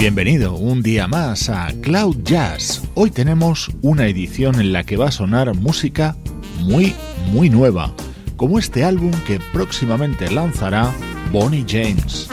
[0.00, 2.82] Bienvenido un día más a Cloud Jazz.
[2.94, 6.16] Hoy tenemos una edición en la que va a sonar música
[6.60, 6.94] muy,
[7.32, 7.92] muy nueva,
[8.36, 10.90] como este álbum que próximamente lanzará
[11.30, 12.30] Bonnie James.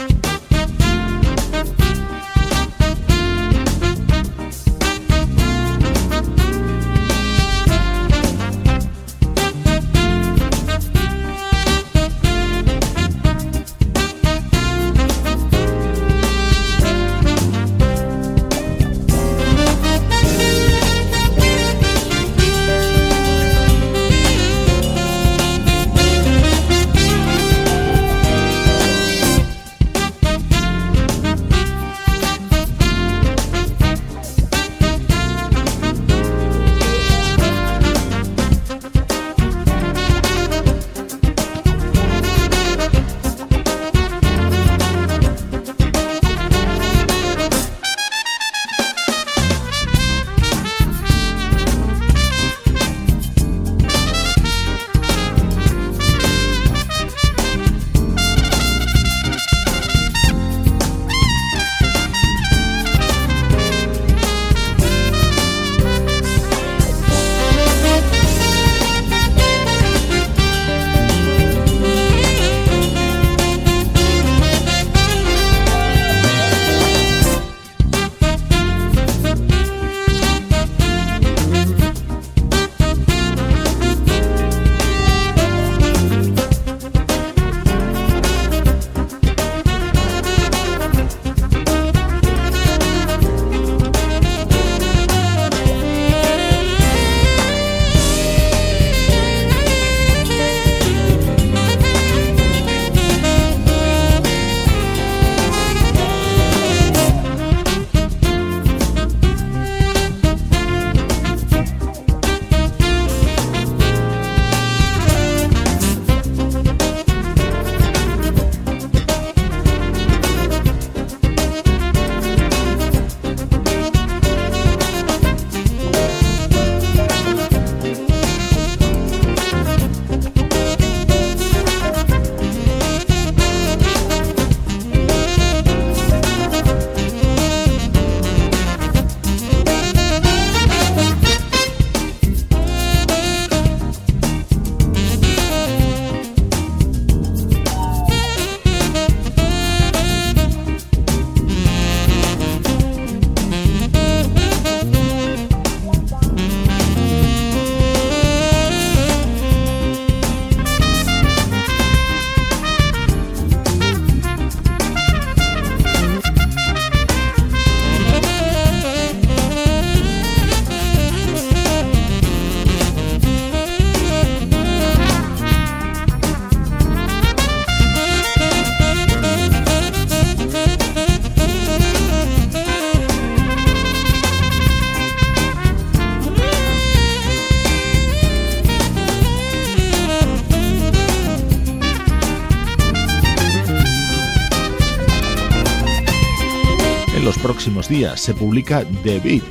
[197.98, 199.42] Se publica The Beat,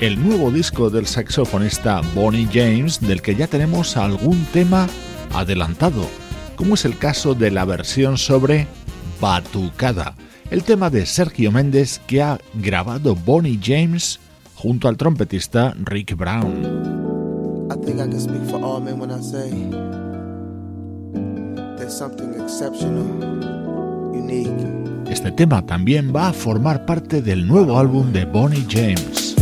[0.00, 4.86] el nuevo disco del saxofonista Bonnie James del que ya tenemos algún tema
[5.34, 6.06] adelantado,
[6.54, 8.68] como es el caso de la versión sobre
[9.20, 10.14] Batucada,
[10.52, 14.20] el tema de Sergio Méndez que ha grabado Bonnie James
[14.54, 16.94] junto al trompetista Rick Brown.
[21.88, 23.56] something exceptional.
[25.16, 29.35] Este tema también va a formar parte del nuevo álbum de Bonnie James.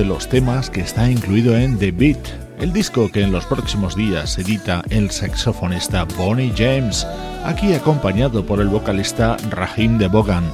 [0.00, 2.26] De los temas que está incluido en The Beat,
[2.58, 7.06] el disco que en los próximos días edita el saxofonista Bonnie James,
[7.44, 10.50] aquí acompañado por el vocalista Rahim de Bogan.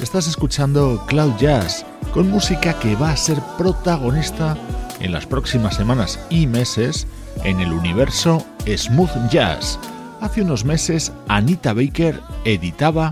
[0.00, 4.56] Estás escuchando Cloud Jazz, con música que va a ser protagonista
[5.00, 7.08] en las próximas semanas y meses
[7.42, 9.76] en el universo Smooth Jazz.
[10.20, 13.10] Hace unos meses Anita Baker editaba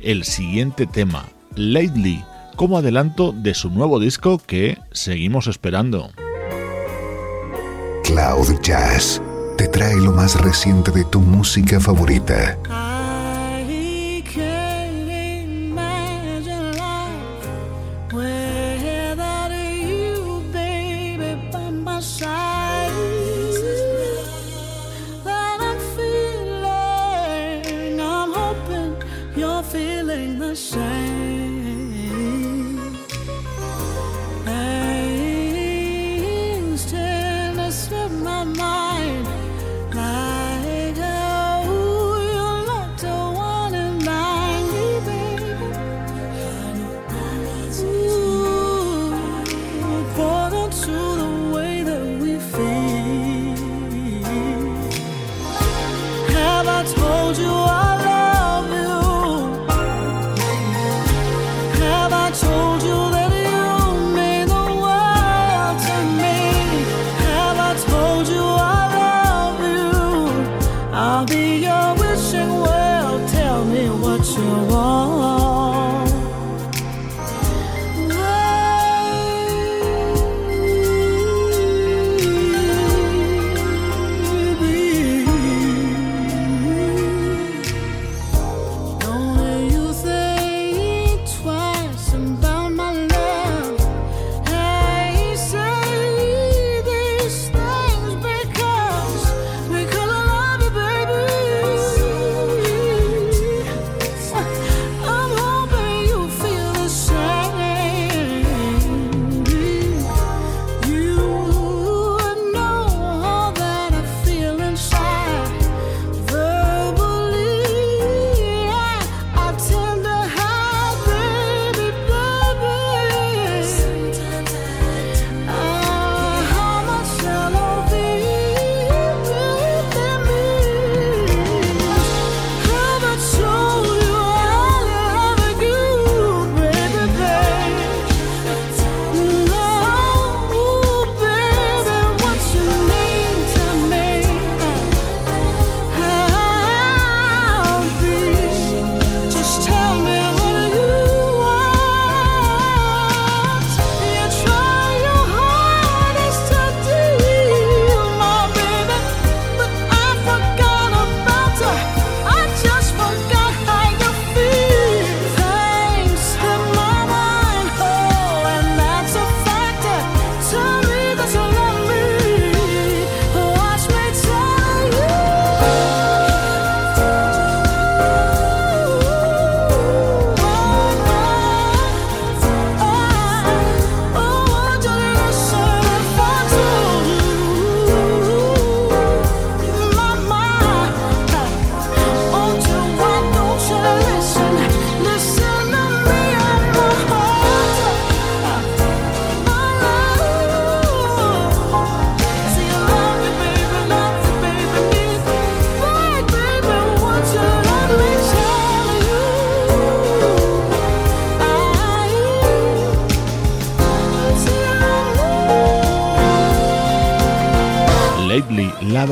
[0.00, 2.24] el siguiente tema, Lately,
[2.58, 6.10] como adelanto de su nuevo disco que seguimos esperando.
[8.02, 9.22] Cloud Jazz
[9.56, 12.58] te trae lo más reciente de tu música favorita.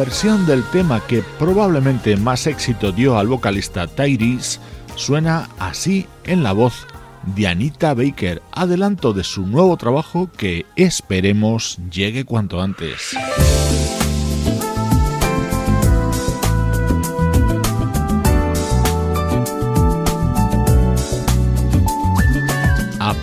[0.07, 4.61] Versión del tema que probablemente más éxito dio al vocalista Tyrese
[4.95, 6.87] suena así en la voz
[7.35, 13.17] de Anita Baker, adelanto de su nuevo trabajo que esperemos llegue cuanto antes.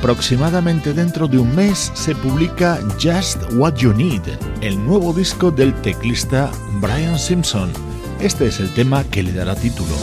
[0.03, 4.21] Aproximadamente dentro de un mes se publica Just What You Need,
[4.59, 6.51] el nuevo disco del teclista
[6.83, 7.71] Brian Simpson.
[8.19, 9.95] Este es el tema que le dará título.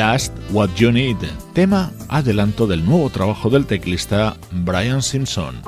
[0.00, 1.18] Just What You Need,
[1.52, 5.60] tema adelanto del nuevo trabajo del teclista Brian Simpson.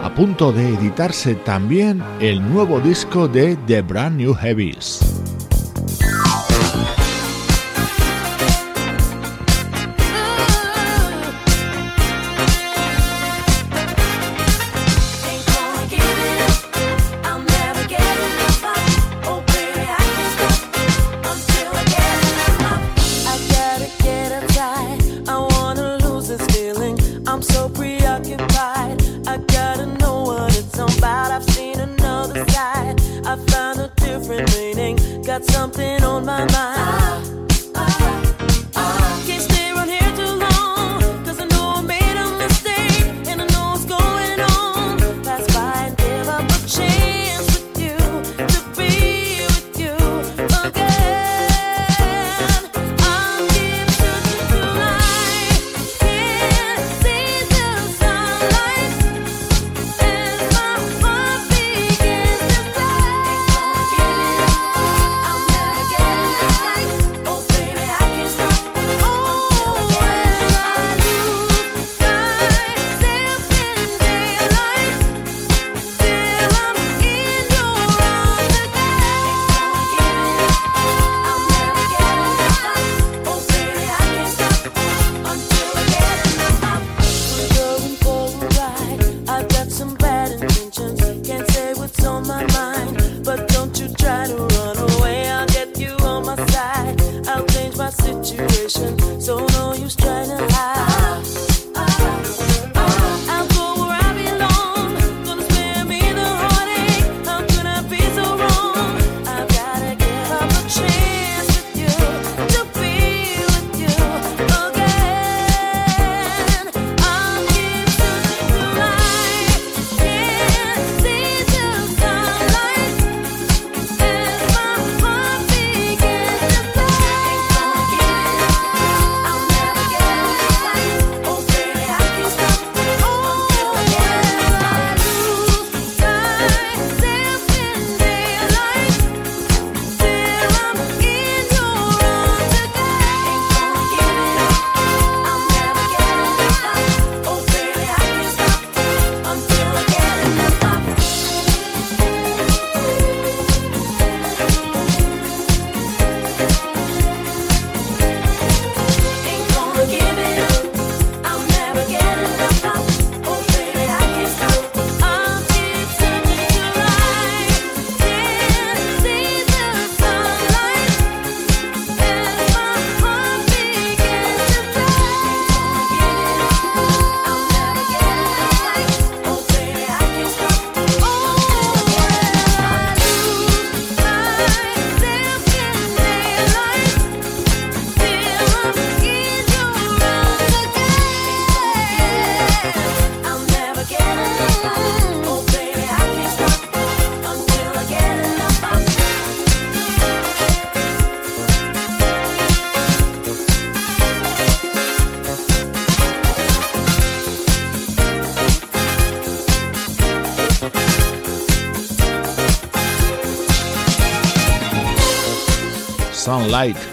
[0.00, 5.05] A punto de editarse también el nuevo disco de The Brand New Heavies.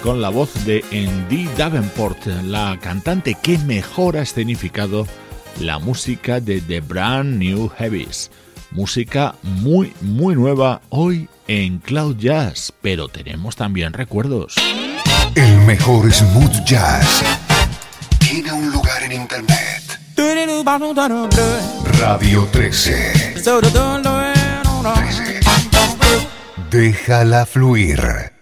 [0.04, 5.08] Con la voz de Andy Davenport, la cantante que mejor ha escenificado
[5.58, 8.30] la música de The Brand New Heavies.
[8.72, 14.56] Música muy, muy nueva hoy en Cloud Jazz, pero tenemos también recuerdos.
[15.34, 17.24] El mejor smooth jazz
[18.20, 19.82] tiene un lugar en internet.
[22.02, 23.36] Radio 13.
[23.36, 23.42] 13.
[26.70, 28.33] Déjala fluir.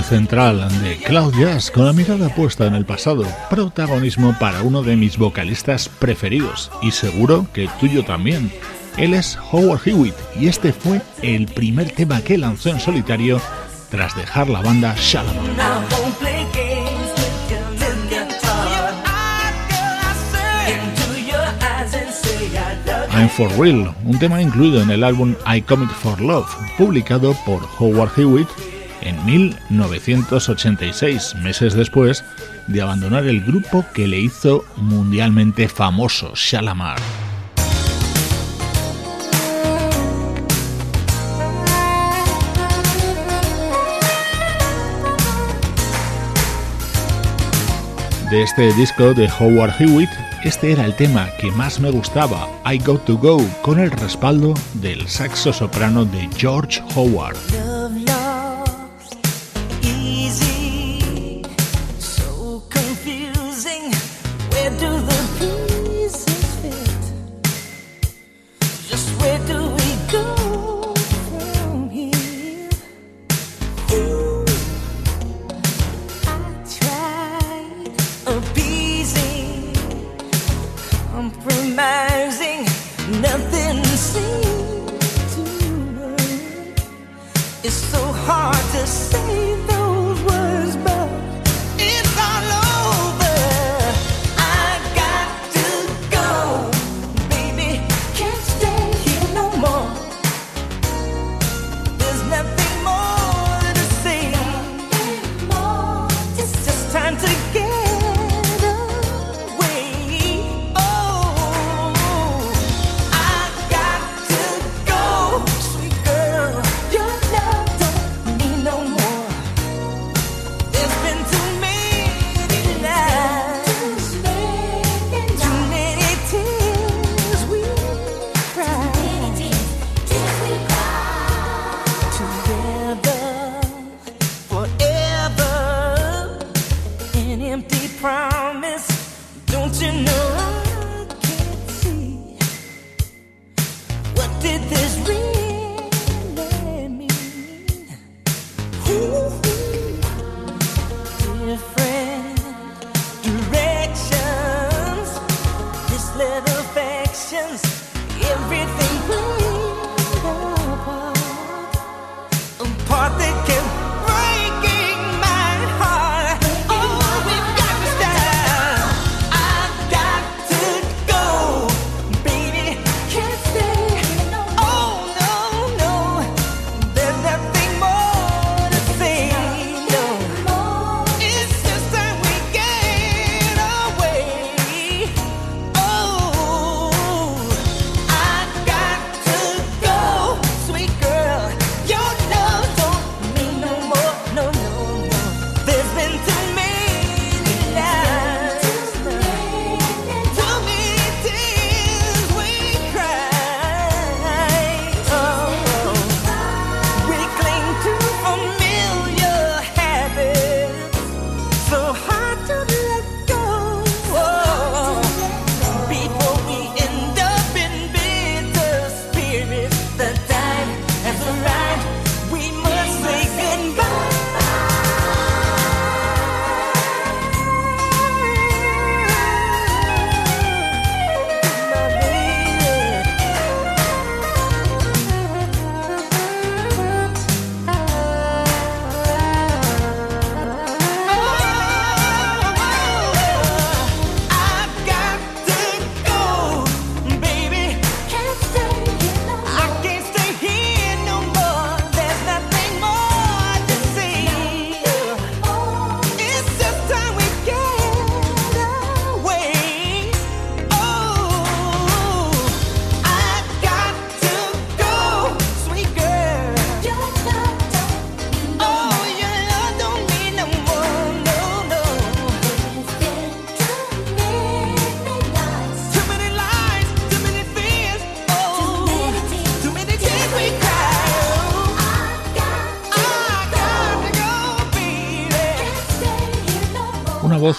[0.00, 4.96] Central de Cloud Jazz con la mirada puesta en el pasado, protagonismo para uno de
[4.96, 8.50] mis vocalistas preferidos y seguro que tuyo también.
[8.96, 13.40] Él es Howard Hewitt y este fue el primer tema que lanzó en solitario
[13.90, 15.36] tras dejar la banda Shalom.
[23.14, 27.60] I'm for Real, un tema incluido en el álbum I Commit for Love, publicado por
[27.78, 28.48] Howard Hewitt
[29.02, 32.24] en 1986, meses después
[32.66, 36.98] de abandonar el grupo que le hizo mundialmente famoso, Shalamar.
[48.30, 50.08] De este disco de Howard Hewitt,
[50.42, 54.54] este era el tema que más me gustaba, I Got to Go, con el respaldo
[54.74, 57.36] del saxo soprano de George Howard.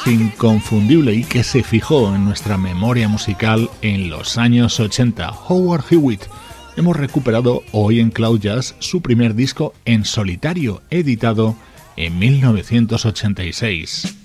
[0.07, 6.23] Inconfundible y que se fijó en nuestra memoria musical en los años 80, Howard Hewitt.
[6.75, 11.55] Hemos recuperado hoy en Cloud Jazz su primer disco en solitario, editado
[11.95, 14.22] en 1986.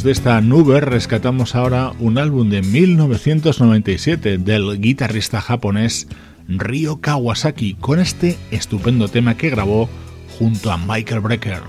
[0.00, 6.08] Desde esta nube rescatamos ahora un álbum de 1997 del guitarrista japonés
[6.48, 9.90] Ryo Kawasaki con este estupendo tema que grabó
[10.38, 11.60] junto a Michael Brecker.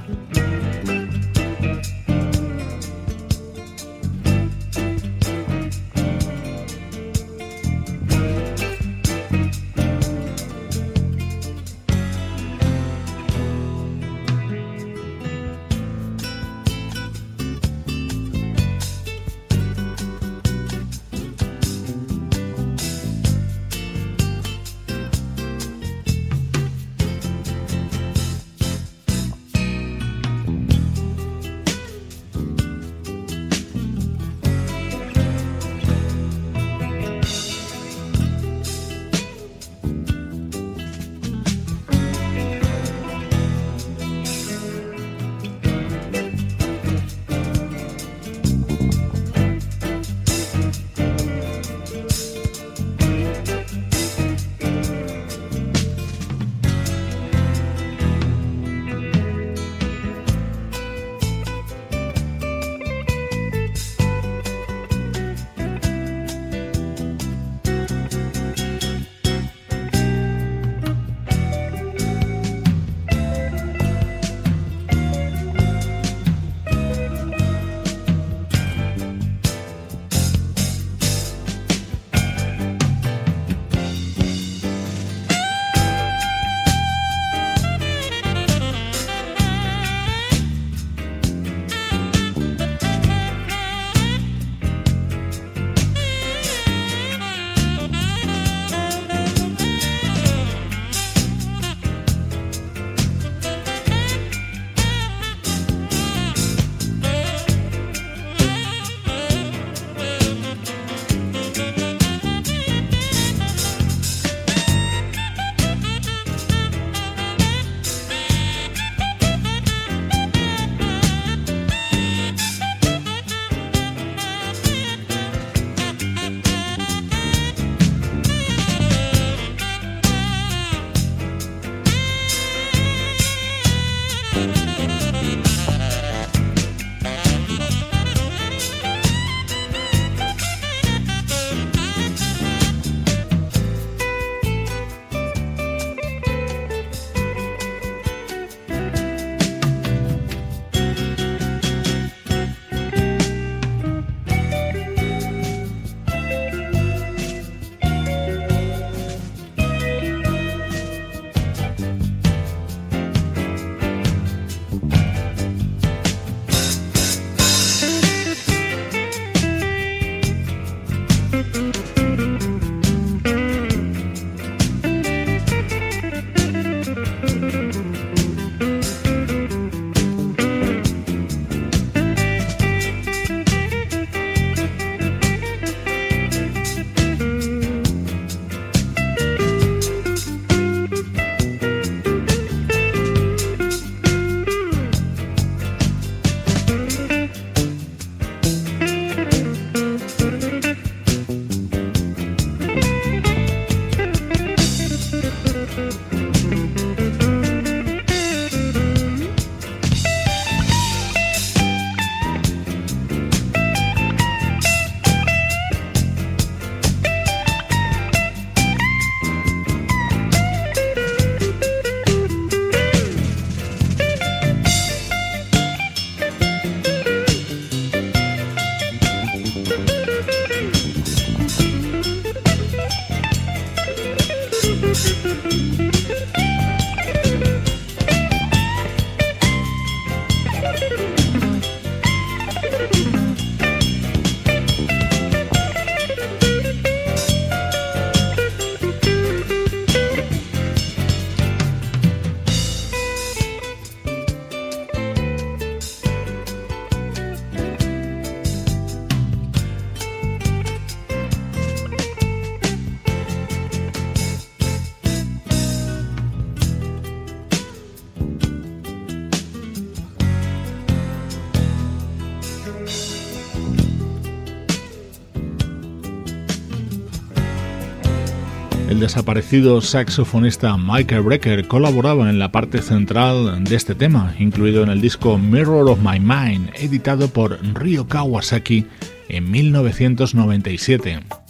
[279.12, 285.02] Desaparecido saxofonista Michael Brecker colaboraba en la parte central de este tema, incluido en el
[285.02, 288.86] disco Mirror of My Mind, editado por Ryo Kawasaki
[289.28, 291.41] en 1997.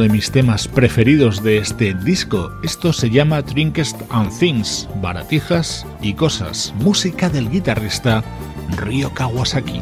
[0.00, 2.52] De mis temas preferidos de este disco.
[2.62, 8.24] Esto se llama Trinkest and Things, baratijas y cosas, música del guitarrista
[8.78, 9.80] Ryo Kawasaki.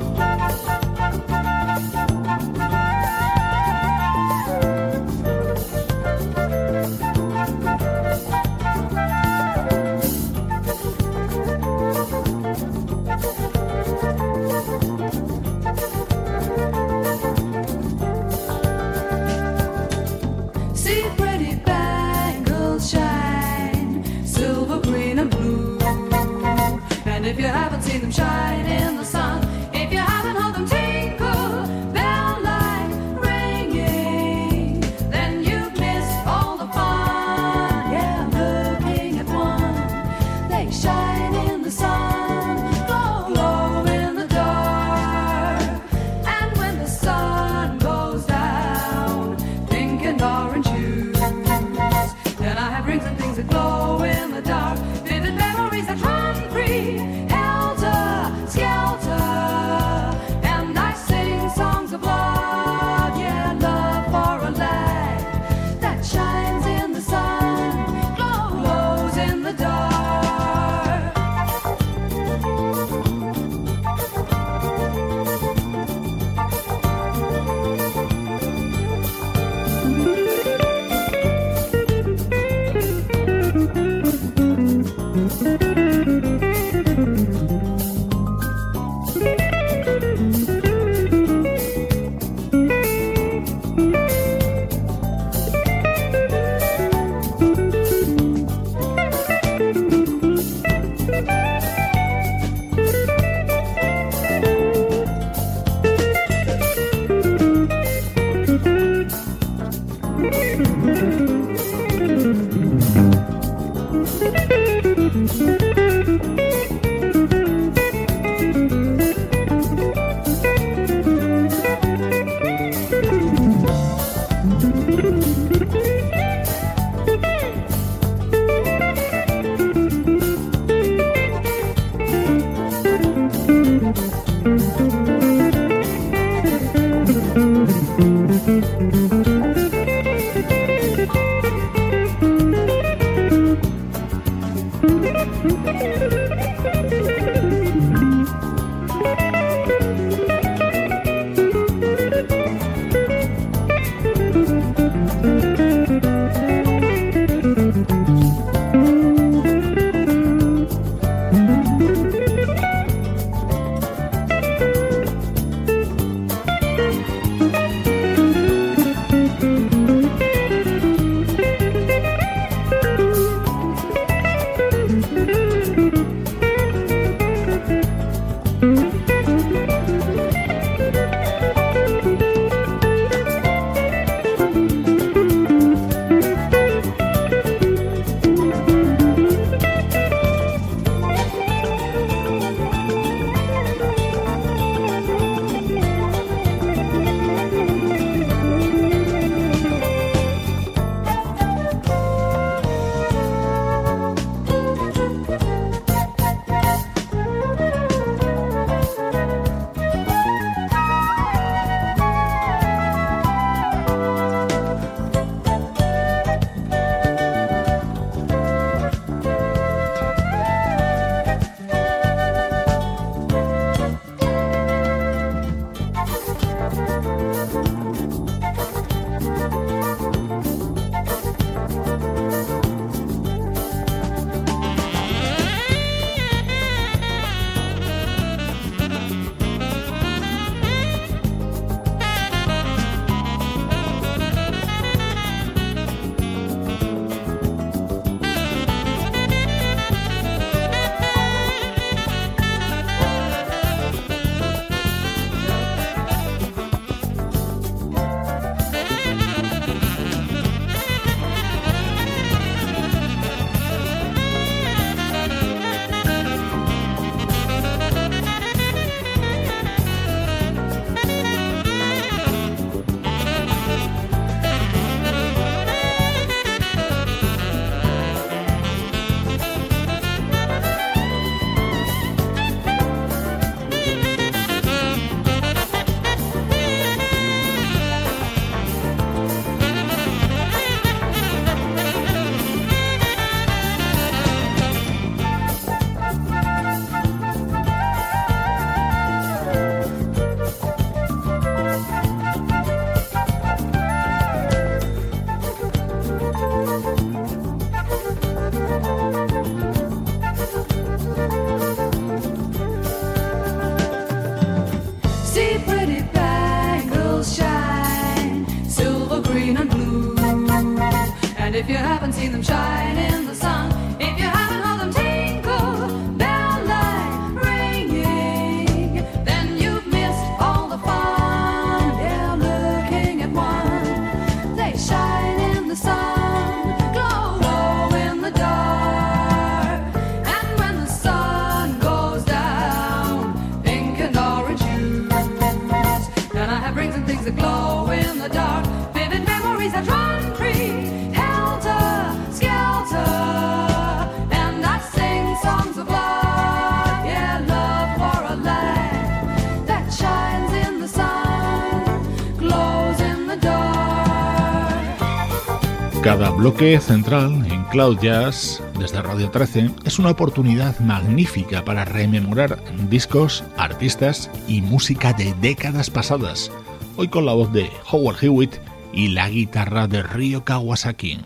[366.49, 373.45] bloque central en Cloud Jazz desde Radio 13 es una oportunidad magnífica para rememorar discos,
[373.59, 376.51] artistas y música de décadas pasadas,
[376.97, 378.55] hoy con la voz de Howard Hewitt
[378.95, 381.21] y la guitarra de Ryo Kawasaki.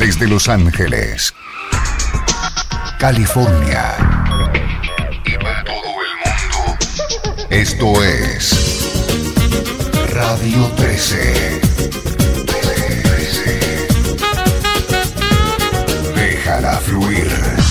[0.00, 1.32] Desde Los Ángeles,
[2.98, 3.94] California
[5.24, 8.82] y para todo el mundo, esto es
[10.12, 12.15] Radio 13.
[16.46, 17.65] Déjala fluir.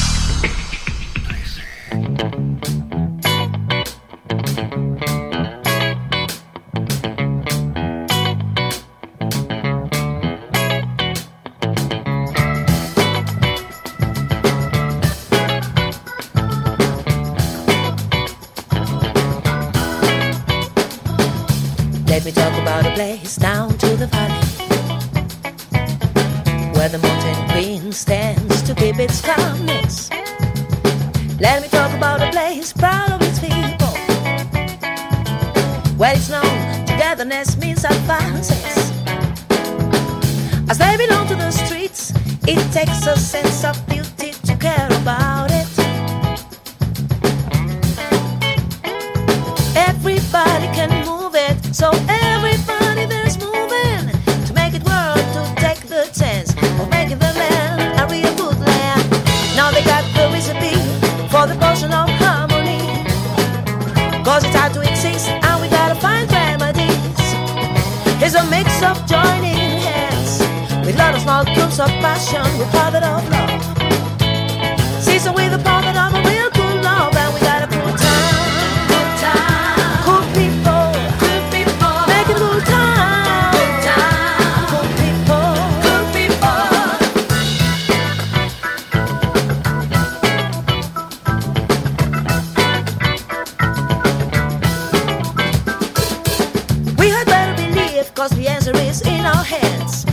[98.26, 100.06] because the answer is in our hands.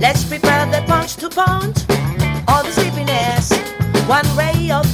[0.00, 1.76] Let's prepare the punch to punch
[2.48, 3.52] all the sleepiness.
[4.08, 4.86] One ray of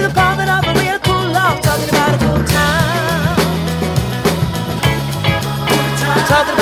[0.00, 0.14] with a
[0.64, 2.42] a real cool love, talking about a cool
[6.56, 6.61] time.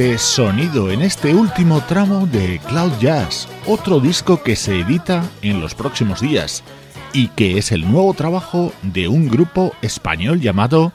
[0.00, 5.60] Este sonido en este último tramo de Cloud Jazz, otro disco que se edita en
[5.60, 6.64] los próximos días
[7.12, 10.94] y que es el nuevo trabajo de un grupo español llamado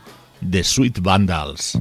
[0.49, 1.77] The Sweet Vandals.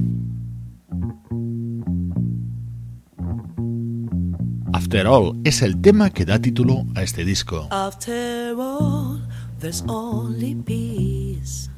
[4.71, 7.67] After All es el tema que da título a este disco.
[7.71, 9.27] After all,
[9.59, 11.71] there's only peace.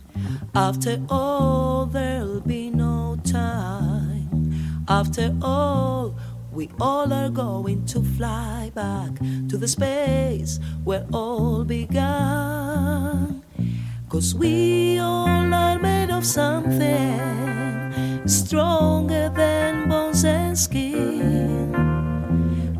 [0.53, 4.06] After all, there'll be no time.
[4.89, 6.15] After all,
[6.53, 9.19] we all are going to fly back
[9.49, 13.43] to the space where all began.
[14.07, 17.91] Cause we all are made of something
[18.25, 21.73] stronger than bones and skin.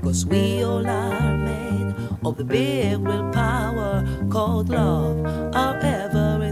[0.01, 1.93] Cause we all are made
[2.23, 6.46] of the big willpower called love, our everything.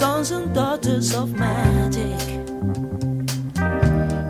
[0.00, 2.18] Sons and daughters of magic.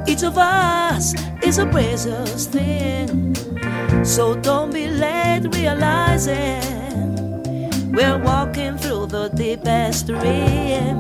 [0.08, 1.14] Each of us
[1.44, 3.36] is a precious thing.
[4.04, 6.60] So don't be late realizing
[7.92, 10.98] we're walking through the deepest dream.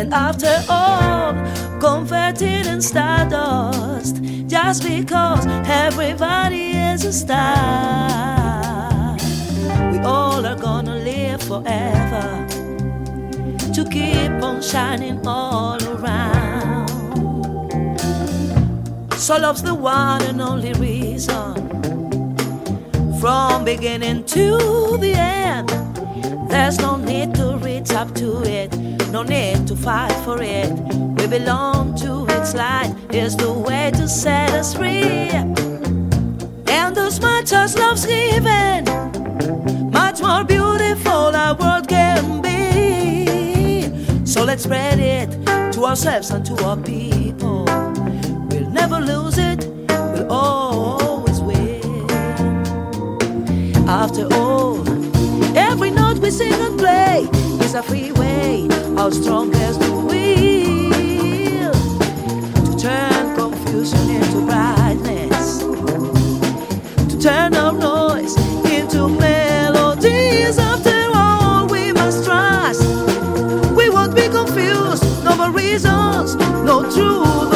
[0.00, 1.34] And after all,
[1.78, 7.58] converted in stardust, just because everybody is a star,
[9.92, 12.59] we all are gonna live forever
[13.72, 16.88] to keep on shining all around.
[19.14, 21.54] So love's the one and only reason
[23.20, 25.68] from beginning to the end.
[26.50, 28.76] There's no need to reach up to it,
[29.10, 30.72] no need to fight for it.
[31.16, 35.30] We belong to its light, is the way to set us free.
[36.66, 38.84] And as much as love's given,
[39.92, 42.49] much more beautiful our world can be.
[44.60, 45.30] Spread it
[45.72, 47.64] to ourselves and to our people.
[48.50, 51.80] We'll never lose it, we'll always win.
[53.88, 54.86] After all,
[55.56, 57.26] every note we sing and play
[57.64, 61.72] is a free way, how strong as the will
[62.66, 65.60] to turn confusion into brightness,
[67.08, 68.36] to turn our noise
[68.70, 69.39] into melodies.
[76.96, 77.49] No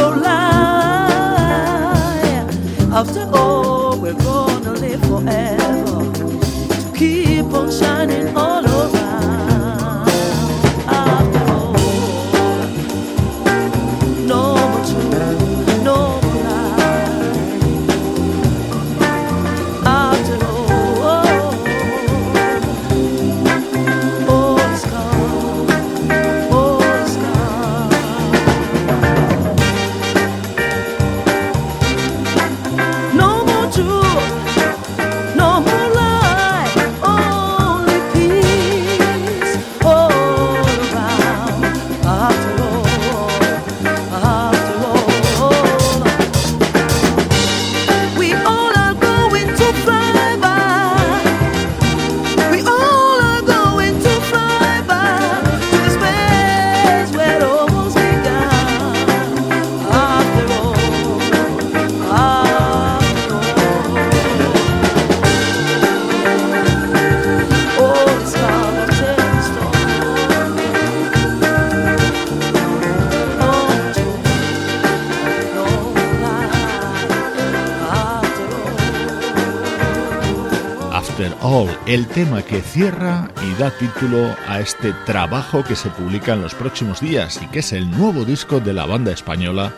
[81.94, 86.52] el tema que cierra y da título a este trabajo que se publica en los
[86.52, 89.72] próximos días y que es el nuevo disco de la banda española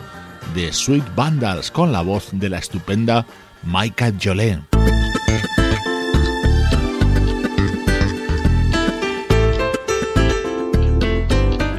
[0.55, 3.23] The Sweet Vandals con la voz de la estupenda
[3.61, 4.63] Maika Jolene.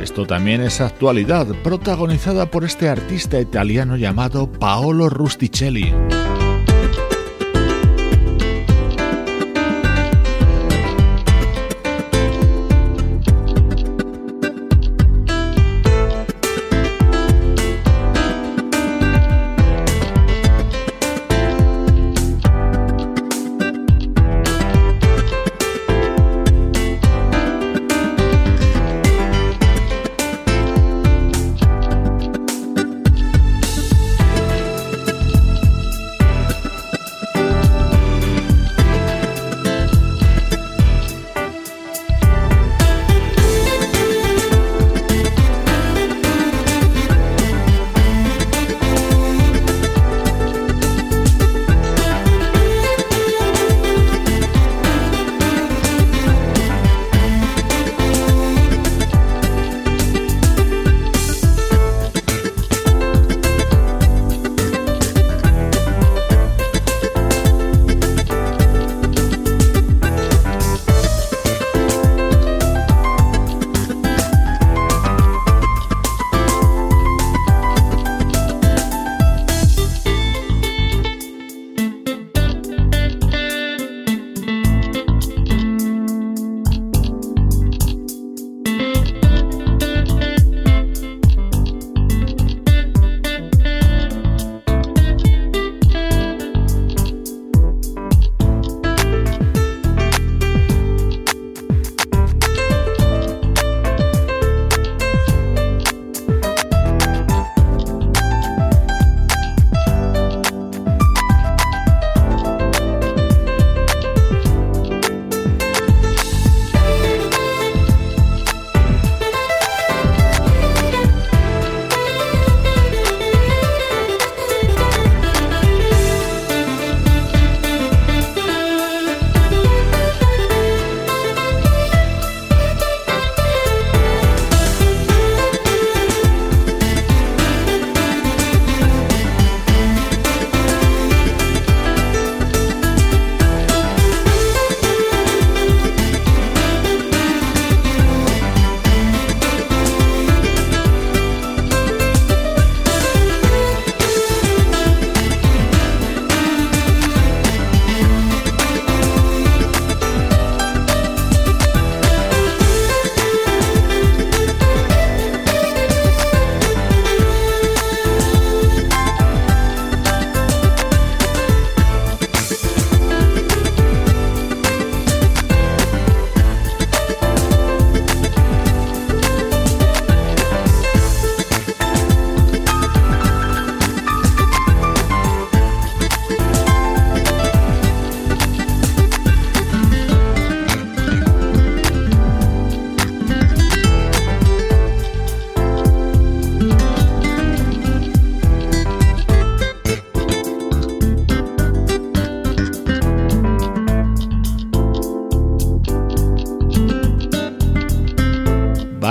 [0.00, 5.92] Esto también es actualidad, protagonizada por este artista italiano llamado Paolo Rusticelli.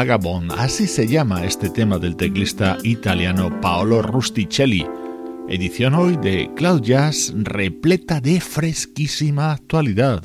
[0.08, 4.88] Vagabond, así se llama este tema del teclista italiano Paolo Rusticelli.
[5.50, 10.24] Edición hoy de Cloud Jazz repleta de fresquísima actualidad.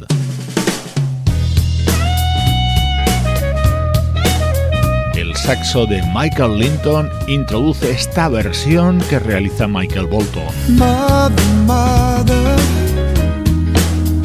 [5.16, 10.44] El saxo de Michael Linton introduce esta versión que realiza Michael Bolton.
[10.78, 12.56] Mother, mother,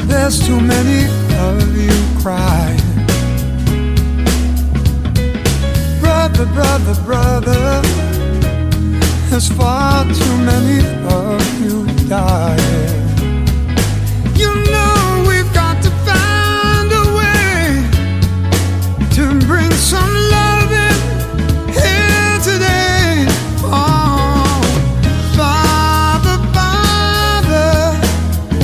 [0.06, 1.06] there's too many
[1.36, 1.88] of you.
[6.38, 7.82] Brother, brother, brother,
[9.28, 13.08] there's far too many of you dying.
[14.36, 17.82] You know we've got to find a way
[19.16, 20.98] to bring some love in
[21.74, 23.26] here today.
[23.64, 24.62] Oh,
[25.34, 27.98] Father, Father,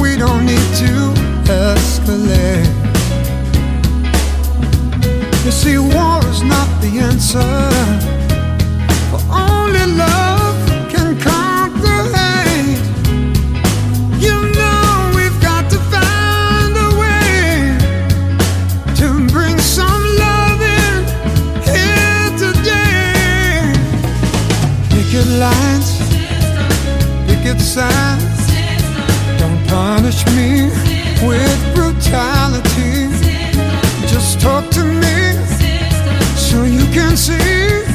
[0.01, 1.13] we don't need to
[1.51, 2.71] escalate.
[5.45, 7.41] You see, war is not the answer.
[9.11, 10.57] For only love
[10.91, 12.79] can conquer hate.
[14.21, 17.77] You know we've got to find a way
[19.01, 20.95] to bring some love in
[21.71, 23.73] here today.
[24.91, 25.91] Picket lines,
[27.27, 28.45] picket signs.
[29.39, 30.71] Don't punish me
[31.27, 33.09] with brutality.
[34.07, 35.15] Just talk to me
[36.55, 37.94] so you can see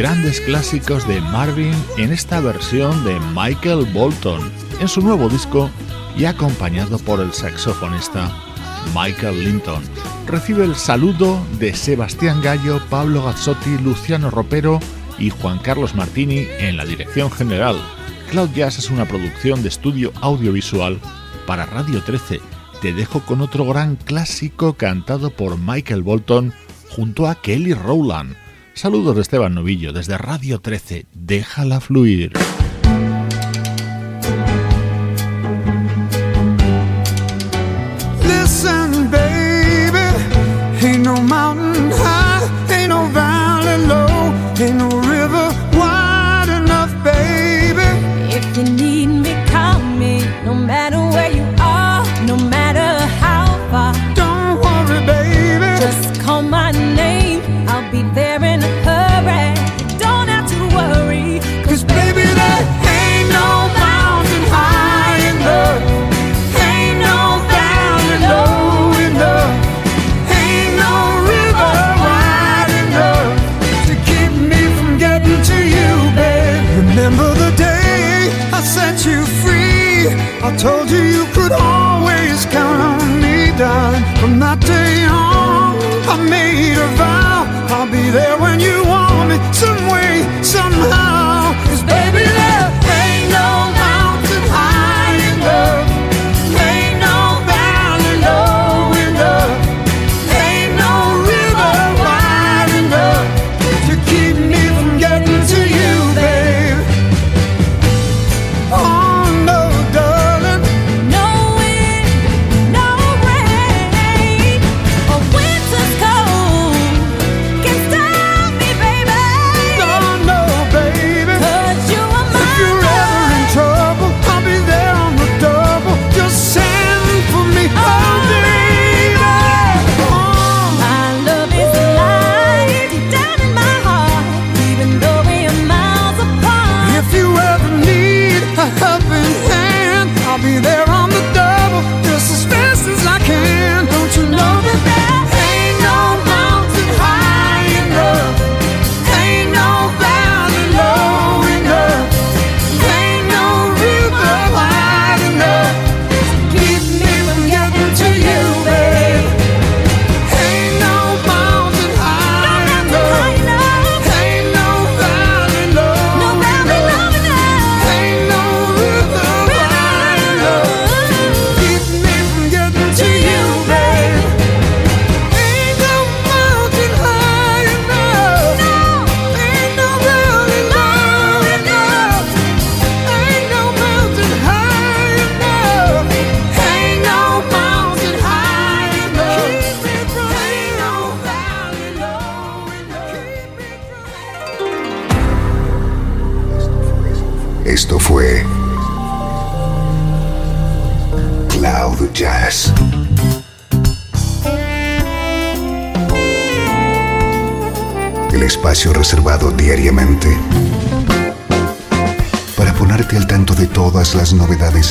[0.00, 5.68] grandes clásicos de Marvin en esta versión de Michael Bolton en su nuevo disco
[6.16, 8.34] y acompañado por el saxofonista
[8.94, 9.82] Michael Linton.
[10.26, 14.80] Recibe el saludo de Sebastián Gallo, Pablo Gazzotti, Luciano Ropero
[15.18, 17.76] y Juan Carlos Martini en la dirección general.
[18.30, 20.98] Cloud Jazz es una producción de estudio audiovisual
[21.46, 22.40] para Radio 13.
[22.80, 26.54] Te dejo con otro gran clásico cantado por Michael Bolton
[26.88, 28.34] junto a Kelly Rowland.
[28.80, 31.04] Saludos de Esteban Novillo desde Radio 13.
[31.12, 32.32] Déjala fluir.